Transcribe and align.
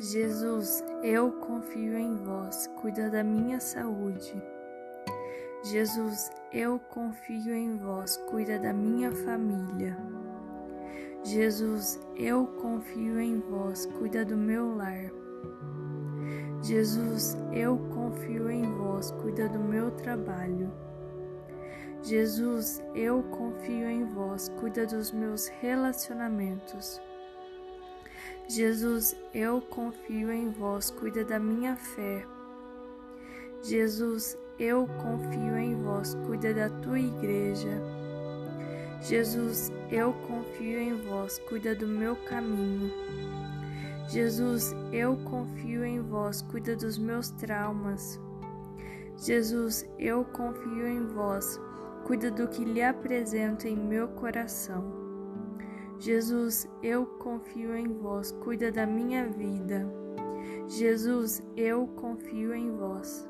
Jesus, 0.00 0.84
eu 1.02 1.32
confio 1.32 1.98
em 1.98 2.14
vós, 2.14 2.68
cuida 2.80 3.10
da 3.10 3.24
minha 3.24 3.58
saúde. 3.58 4.40
Jesus, 5.64 6.30
eu 6.52 6.78
confio 6.78 7.52
em 7.52 7.76
vós, 7.78 8.16
cuida 8.28 8.60
da 8.60 8.72
minha 8.72 9.10
família. 9.10 9.98
Jesus, 11.24 11.98
eu 12.14 12.46
confio 12.62 13.18
em 13.18 13.40
vós, 13.40 13.86
cuida 13.98 14.24
do 14.24 14.36
meu 14.36 14.76
lar. 14.76 15.10
Jesus, 16.62 17.36
eu 17.52 17.76
confio 17.92 18.48
em 18.48 18.70
vós, 18.76 19.10
cuida 19.10 19.48
do 19.48 19.58
meu 19.58 19.90
trabalho. 19.90 20.72
Jesus, 22.04 22.80
eu 22.94 23.24
confio 23.24 23.90
em 23.90 24.04
vós, 24.04 24.48
cuida 24.60 24.86
dos 24.86 25.10
meus 25.10 25.48
relacionamentos. 25.48 27.00
Jesus, 28.50 29.14
eu 29.34 29.60
confio 29.60 30.32
em 30.32 30.50
vós, 30.50 30.90
cuida 30.90 31.22
da 31.22 31.38
minha 31.38 31.76
fé. 31.76 32.24
Jesus, 33.62 34.38
eu 34.58 34.88
confio 35.02 35.58
em 35.58 35.74
vós, 35.82 36.14
cuida 36.26 36.54
da 36.54 36.70
tua 36.70 36.98
igreja. 36.98 37.78
Jesus, 39.02 39.70
eu 39.90 40.14
confio 40.26 40.80
em 40.80 40.96
vós, 40.96 41.38
cuida 41.40 41.74
do 41.74 41.86
meu 41.86 42.16
caminho. 42.16 42.90
Jesus, 44.08 44.74
eu 44.92 45.18
confio 45.24 45.84
em 45.84 46.00
vós, 46.00 46.40
cuida 46.40 46.74
dos 46.74 46.96
meus 46.96 47.28
traumas. 47.28 48.18
Jesus, 49.18 49.86
eu 49.98 50.24
confio 50.24 50.88
em 50.88 51.06
vós, 51.08 51.60
cuida 52.06 52.30
do 52.30 52.48
que 52.48 52.64
lhe 52.64 52.82
apresento 52.82 53.68
em 53.68 53.76
meu 53.76 54.08
coração. 54.08 55.07
Jesus, 56.00 56.68
eu 56.82 57.04
confio 57.04 57.74
em 57.76 57.92
vós, 57.92 58.30
cuida 58.40 58.70
da 58.70 58.86
minha 58.86 59.28
vida. 59.28 59.84
Jesus, 60.68 61.42
eu 61.56 61.88
confio 61.88 62.54
em 62.54 62.70
vós. 62.70 63.27